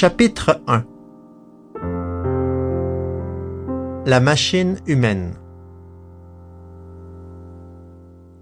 Chapitre 0.00 0.62
1 0.68 0.86
La 4.06 4.20
machine 4.20 4.78
humaine 4.86 5.36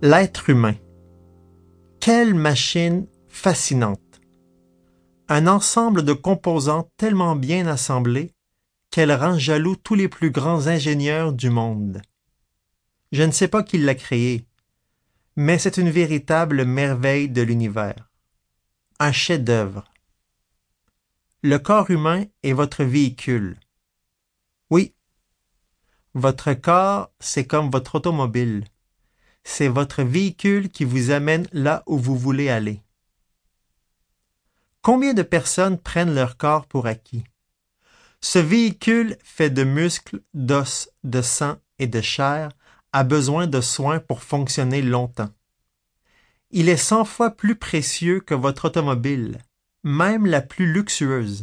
L'être 0.02 0.50
humain. 0.50 0.74
Quelle 1.98 2.34
machine 2.34 3.06
fascinante. 3.28 4.20
Un 5.30 5.46
ensemble 5.46 6.04
de 6.04 6.12
composants 6.12 6.90
tellement 6.98 7.36
bien 7.36 7.66
assemblés 7.66 8.32
qu'elle 8.90 9.14
rend 9.14 9.38
jaloux 9.38 9.76
tous 9.76 9.94
les 9.94 10.08
plus 10.08 10.30
grands 10.30 10.66
ingénieurs 10.66 11.32
du 11.32 11.48
monde. 11.48 12.02
Je 13.12 13.22
ne 13.22 13.32
sais 13.32 13.48
pas 13.48 13.62
qui 13.62 13.78
l'a 13.78 13.94
créé, 13.94 14.44
mais 15.36 15.56
c'est 15.56 15.78
une 15.78 15.88
véritable 15.88 16.66
merveille 16.66 17.30
de 17.30 17.40
l'univers. 17.40 18.10
Un 19.00 19.12
chef-d'œuvre. 19.12 19.84
Le 21.42 21.58
corps 21.58 21.90
humain 21.90 22.24
est 22.42 22.54
votre 22.54 22.82
véhicule. 22.82 23.60
Oui, 24.70 24.94
votre 26.14 26.54
corps, 26.54 27.12
c'est 27.20 27.46
comme 27.46 27.70
votre 27.70 27.96
automobile. 27.96 28.64
C'est 29.44 29.68
votre 29.68 30.02
véhicule 30.02 30.70
qui 30.70 30.84
vous 30.84 31.10
amène 31.10 31.46
là 31.52 31.82
où 31.86 31.98
vous 31.98 32.16
voulez 32.16 32.48
aller. 32.48 32.82
Combien 34.80 35.12
de 35.12 35.22
personnes 35.22 35.78
prennent 35.78 36.14
leur 36.14 36.38
corps 36.38 36.66
pour 36.66 36.86
acquis? 36.86 37.24
Ce 38.22 38.38
véhicule 38.38 39.18
fait 39.22 39.50
de 39.50 39.62
muscles, 39.62 40.22
d'os, 40.32 40.88
de 41.04 41.20
sang 41.20 41.56
et 41.78 41.86
de 41.86 42.00
chair 42.00 42.48
a 42.92 43.04
besoin 43.04 43.46
de 43.46 43.60
soins 43.60 44.00
pour 44.00 44.22
fonctionner 44.22 44.80
longtemps. 44.80 45.30
Il 46.50 46.70
est 46.70 46.78
cent 46.78 47.04
fois 47.04 47.30
plus 47.30 47.56
précieux 47.56 48.20
que 48.20 48.34
votre 48.34 48.68
automobile, 48.68 49.38
même 49.86 50.26
la 50.26 50.42
plus 50.42 50.72
luxueuse. 50.72 51.42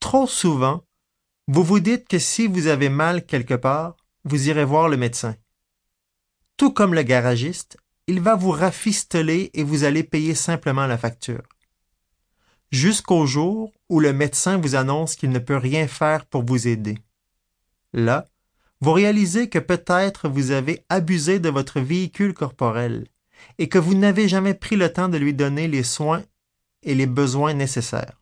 Trop 0.00 0.26
souvent, 0.26 0.82
vous 1.46 1.62
vous 1.62 1.78
dites 1.78 2.08
que 2.08 2.18
si 2.18 2.48
vous 2.48 2.66
avez 2.66 2.88
mal 2.88 3.24
quelque 3.24 3.54
part, 3.54 3.96
vous 4.24 4.48
irez 4.48 4.64
voir 4.64 4.88
le 4.88 4.96
médecin. 4.96 5.36
Tout 6.56 6.72
comme 6.72 6.94
le 6.94 7.02
garagiste, 7.02 7.76
il 8.08 8.20
va 8.20 8.34
vous 8.34 8.50
rafistoler 8.50 9.52
et 9.54 9.62
vous 9.62 9.84
allez 9.84 10.02
payer 10.02 10.34
simplement 10.34 10.88
la 10.88 10.98
facture. 10.98 11.44
Jusqu'au 12.72 13.24
jour 13.24 13.72
où 13.88 14.00
le 14.00 14.12
médecin 14.12 14.58
vous 14.58 14.74
annonce 14.74 15.14
qu'il 15.14 15.30
ne 15.30 15.38
peut 15.38 15.56
rien 15.56 15.86
faire 15.86 16.26
pour 16.26 16.44
vous 16.44 16.66
aider. 16.66 16.98
Là, 17.92 18.26
vous 18.80 18.92
réalisez 18.92 19.48
que 19.48 19.60
peut-être 19.60 20.28
vous 20.28 20.50
avez 20.50 20.84
abusé 20.88 21.38
de 21.38 21.50
votre 21.50 21.78
véhicule 21.78 22.34
corporel 22.34 23.06
et 23.58 23.68
que 23.68 23.78
vous 23.78 23.94
n'avez 23.94 24.26
jamais 24.26 24.54
pris 24.54 24.74
le 24.74 24.92
temps 24.92 25.08
de 25.08 25.18
lui 25.18 25.34
donner 25.34 25.68
les 25.68 25.84
soins 25.84 26.24
et 26.82 26.94
les 26.94 27.06
besoins 27.06 27.54
nécessaires. 27.54 28.20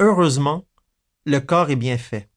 Heureusement, 0.00 0.66
le 1.24 1.40
corps 1.40 1.70
est 1.70 1.76
bien 1.76 1.98
fait. 1.98 2.28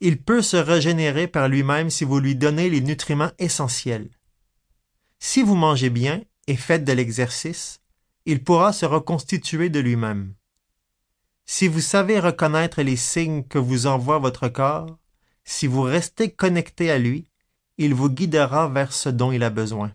Il 0.00 0.22
peut 0.22 0.42
se 0.42 0.56
régénérer 0.56 1.28
par 1.28 1.48
lui-même 1.48 1.90
si 1.90 2.04
vous 2.04 2.18
lui 2.18 2.36
donnez 2.36 2.68
les 2.70 2.80
nutriments 2.80 3.32
essentiels. 3.38 4.10
Si 5.18 5.42
vous 5.42 5.54
mangez 5.54 5.90
bien 5.90 6.22
et 6.46 6.56
faites 6.56 6.84
de 6.84 6.92
l'exercice, 6.92 7.80
il 8.26 8.42
pourra 8.42 8.72
se 8.72 8.86
reconstituer 8.86 9.68
de 9.68 9.80
lui-même. 9.80 10.34
Si 11.46 11.68
vous 11.68 11.80
savez 11.80 12.18
reconnaître 12.20 12.82
les 12.82 12.96
signes 12.96 13.44
que 13.44 13.58
vous 13.58 13.86
envoie 13.86 14.18
votre 14.18 14.48
corps, 14.48 14.98
si 15.44 15.66
vous 15.66 15.82
restez 15.82 16.30
connecté 16.30 16.90
à 16.90 16.98
lui, 16.98 17.28
il 17.76 17.94
vous 17.94 18.08
guidera 18.08 18.68
vers 18.68 18.92
ce 18.92 19.10
dont 19.10 19.30
il 19.30 19.42
a 19.42 19.50
besoin. 19.50 19.92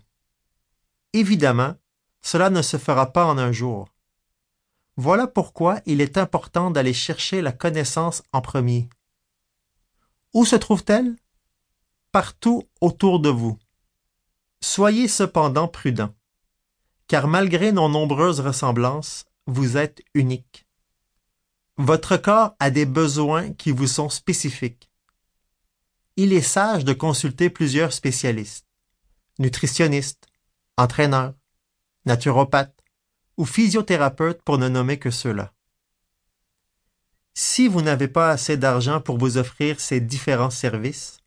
Évidemment, 1.12 1.74
cela 2.22 2.50
ne 2.50 2.62
se 2.62 2.76
fera 2.76 3.12
pas 3.12 3.24
en 3.24 3.38
un 3.38 3.52
jour. 3.52 3.88
Voilà 4.96 5.26
pourquoi 5.26 5.80
il 5.86 6.00
est 6.00 6.18
important 6.18 6.70
d'aller 6.70 6.92
chercher 6.92 7.42
la 7.42 7.52
connaissance 7.52 8.22
en 8.32 8.40
premier. 8.40 8.88
Où 10.34 10.44
se 10.44 10.56
trouve-t-elle? 10.56 11.16
Partout 12.12 12.64
autour 12.80 13.20
de 13.20 13.28
vous. 13.28 13.58
Soyez 14.60 15.08
cependant 15.08 15.68
prudent, 15.68 16.14
car 17.08 17.28
malgré 17.28 17.72
nos 17.72 17.88
nombreuses 17.88 18.40
ressemblances, 18.40 19.24
vous 19.46 19.76
êtes 19.76 20.02
unique. 20.14 20.66
Votre 21.78 22.16
corps 22.16 22.54
a 22.58 22.70
des 22.70 22.84
besoins 22.84 23.52
qui 23.54 23.70
vous 23.70 23.86
sont 23.86 24.10
spécifiques 24.10 24.90
il 26.22 26.34
est 26.34 26.42
sage 26.42 26.84
de 26.84 26.92
consulter 26.92 27.48
plusieurs 27.48 27.94
spécialistes, 27.94 28.66
nutritionnistes, 29.38 30.26
entraîneurs, 30.76 31.32
naturopathes 32.06 32.82
ou 33.36 33.44
physiothérapeutes 33.44 34.42
pour 34.42 34.58
ne 34.58 34.68
nommer 34.68 34.98
que 34.98 35.10
ceux-là. 35.10 35.52
Si 37.34 37.68
vous 37.68 37.82
n'avez 37.82 38.08
pas 38.08 38.30
assez 38.30 38.56
d'argent 38.56 39.00
pour 39.00 39.18
vous 39.18 39.38
offrir 39.38 39.80
ces 39.80 40.00
différents 40.00 40.50
services, 40.50 41.18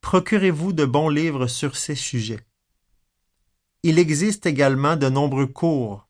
procurez-vous 0.00 0.72
de 0.72 0.84
bons 0.84 1.08
livres 1.08 1.46
sur 1.46 1.76
ces 1.76 1.94
sujets. 1.94 2.46
Il 3.82 3.98
existe 3.98 4.46
également 4.46 4.96
de 4.96 5.08
nombreux 5.08 5.46
cours. 5.46 6.06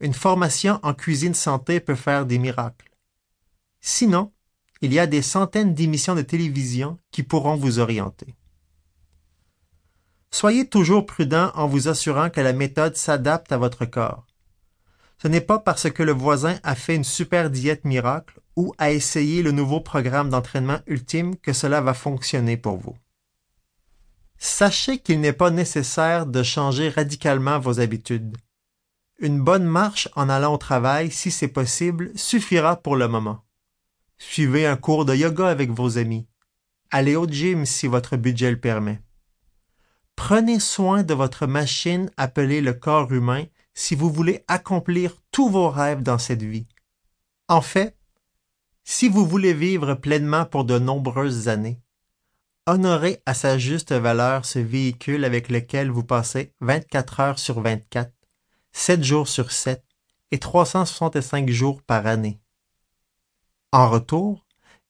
Une 0.00 0.14
formation 0.14 0.80
en 0.82 0.94
cuisine 0.94 1.34
santé 1.34 1.78
peut 1.80 1.94
faire 1.94 2.26
des 2.26 2.38
miracles. 2.38 2.90
Sinon, 3.80 4.32
il 4.80 4.92
y 4.92 4.98
a 4.98 5.06
des 5.06 5.22
centaines 5.22 5.74
d'émissions 5.74 6.14
de 6.14 6.22
télévision 6.22 6.98
qui 7.12 7.22
pourront 7.22 7.56
vous 7.56 7.78
orienter. 7.78 8.34
Soyez 10.32 10.66
toujours 10.66 11.04
prudent 11.04 11.52
en 11.54 11.68
vous 11.68 11.88
assurant 11.88 12.30
que 12.30 12.40
la 12.40 12.54
méthode 12.54 12.96
s'adapte 12.96 13.52
à 13.52 13.58
votre 13.58 13.84
corps. 13.84 14.26
Ce 15.22 15.28
n'est 15.28 15.42
pas 15.42 15.58
parce 15.58 15.88
que 15.90 16.02
le 16.02 16.12
voisin 16.12 16.58
a 16.64 16.74
fait 16.74 16.96
une 16.96 17.04
super 17.04 17.50
diète 17.50 17.84
miracle 17.84 18.40
ou 18.56 18.74
a 18.78 18.90
essayé 18.90 19.42
le 19.42 19.52
nouveau 19.52 19.80
programme 19.80 20.30
d'entraînement 20.30 20.80
ultime 20.86 21.36
que 21.36 21.52
cela 21.52 21.80
va 21.80 21.94
fonctionner 21.94 22.56
pour 22.56 22.76
vous. 22.78 22.96
Sachez 24.38 24.98
qu'il 24.98 25.20
n'est 25.20 25.32
pas 25.32 25.50
nécessaire 25.50 26.26
de 26.26 26.42
changer 26.42 26.88
radicalement 26.88 27.60
vos 27.60 27.78
habitudes. 27.78 28.36
Une 29.20 29.40
bonne 29.40 29.64
marche 29.64 30.08
en 30.16 30.28
allant 30.28 30.54
au 30.54 30.58
travail, 30.58 31.12
si 31.12 31.30
c'est 31.30 31.46
possible, 31.46 32.10
suffira 32.16 32.74
pour 32.74 32.96
le 32.96 33.06
moment. 33.06 33.44
Suivez 34.18 34.66
un 34.66 34.76
cours 34.76 35.04
de 35.04 35.14
yoga 35.14 35.46
avec 35.46 35.70
vos 35.70 35.98
amis. 35.98 36.26
Allez 36.90 37.14
au 37.14 37.26
gym 37.26 37.64
si 37.66 37.86
votre 37.86 38.16
budget 38.16 38.50
le 38.50 38.58
permet. 38.58 39.00
Prenez 40.16 40.60
soin 40.60 41.02
de 41.02 41.14
votre 41.14 41.46
machine 41.46 42.10
appelée 42.16 42.60
le 42.60 42.74
corps 42.74 43.12
humain 43.12 43.44
si 43.74 43.94
vous 43.94 44.10
voulez 44.10 44.44
accomplir 44.48 45.16
tous 45.30 45.48
vos 45.48 45.70
rêves 45.70 46.02
dans 46.02 46.18
cette 46.18 46.42
vie. 46.42 46.66
En 47.48 47.60
fait, 47.60 47.96
si 48.84 49.08
vous 49.08 49.26
voulez 49.26 49.54
vivre 49.54 49.94
pleinement 49.94 50.44
pour 50.44 50.64
de 50.64 50.78
nombreuses 50.78 51.48
années, 51.48 51.80
honorez 52.66 53.22
à 53.26 53.34
sa 53.34 53.58
juste 53.58 53.92
valeur 53.92 54.44
ce 54.44 54.58
véhicule 54.58 55.24
avec 55.24 55.48
lequel 55.48 55.90
vous 55.90 56.04
passez 56.04 56.52
24 56.60 57.20
heures 57.20 57.38
sur 57.38 57.60
24, 57.60 58.12
7 58.72 59.02
jours 59.02 59.28
sur 59.28 59.50
7 59.50 59.84
et 60.30 60.38
365 60.38 61.48
jours 61.50 61.82
par 61.82 62.06
année. 62.06 62.40
En 63.72 63.88
retour, 63.88 64.46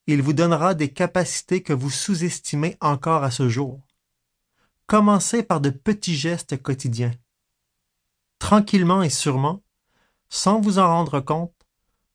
il 0.07 0.23
vous 0.23 0.33
donnera 0.33 0.75
des 0.75 0.93
capacités 0.93 1.63
que 1.63 1.73
vous 1.73 1.91
sous-estimez 1.91 2.77
encore 2.81 3.23
à 3.23 3.31
ce 3.31 3.49
jour. 3.49 3.81
Commencez 4.87 5.43
par 5.43 5.61
de 5.61 5.71
petits 5.71 6.17
gestes 6.17 6.61
quotidiens. 6.61 7.13
Tranquillement 8.39 9.03
et 9.03 9.11
sûrement, 9.11 9.63
sans 10.29 10.61
vous 10.61 10.79
en 10.79 10.87
rendre 10.87 11.21
compte, 11.21 11.55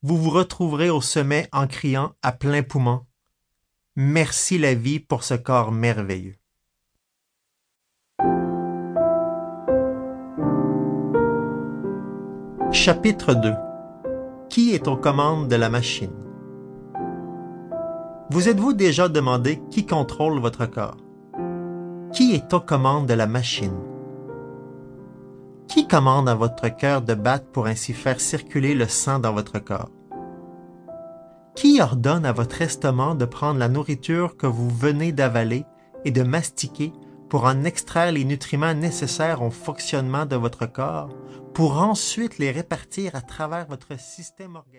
vous 0.03 0.17
vous 0.17 0.29
retrouverez 0.29 0.89
au 0.89 1.01
sommet 1.01 1.47
en 1.51 1.67
criant 1.67 2.13
à 2.21 2.31
plein 2.31 2.63
poumon 2.63 3.05
Merci 3.95 4.57
la 4.59 4.75
vie 4.75 4.99
pour 4.99 5.23
ce 5.23 5.33
corps 5.33 5.71
merveilleux. 5.71 6.35
Chapitre 12.71 13.33
2 13.33 13.53
Qui 14.49 14.73
est 14.73 14.87
aux 14.87 14.97
commandes 14.97 15.47
de 15.47 15.55
la 15.55 15.69
machine? 15.69 16.13
Vous 18.29 18.49
êtes-vous 18.49 18.73
déjà 18.73 19.09
demandé 19.09 19.61
qui 19.71 19.85
contrôle 19.85 20.39
votre 20.39 20.65
corps? 20.65 21.06
Qui 22.13 22.33
est 22.33 22.53
aux 22.53 22.61
commandes 22.61 23.05
de 23.05 23.13
la 23.13 23.27
machine? 23.27 23.77
Qui 25.67 25.87
commande 25.87 26.29
à 26.29 26.35
votre 26.35 26.69
cœur 26.69 27.01
de 27.01 27.13
battre 27.13 27.51
pour 27.51 27.67
ainsi 27.67 27.93
faire 27.93 28.21
circuler 28.21 28.75
le 28.75 28.87
sang 28.87 29.19
dans 29.19 29.33
votre 29.33 29.59
corps? 29.59 29.91
Qui 31.55 31.81
ordonne 31.81 32.25
à 32.25 32.31
votre 32.31 32.61
estomac 32.61 33.15
de 33.15 33.25
prendre 33.25 33.59
la 33.59 33.67
nourriture 33.67 34.37
que 34.37 34.47
vous 34.47 34.69
venez 34.69 35.11
d'avaler 35.11 35.65
et 36.05 36.11
de 36.11 36.23
mastiquer 36.23 36.93
pour 37.29 37.43
en 37.43 37.65
extraire 37.65 38.13
les 38.13 38.23
nutriments 38.23 38.73
nécessaires 38.73 39.41
au 39.41 39.51
fonctionnement 39.51 40.25
de 40.25 40.37
votre 40.37 40.65
corps, 40.65 41.09
pour 41.53 41.77
ensuite 41.81 42.37
les 42.37 42.51
répartir 42.51 43.15
à 43.15 43.21
travers 43.21 43.67
votre 43.67 43.99
système 43.99 44.55
organique? 44.55 44.75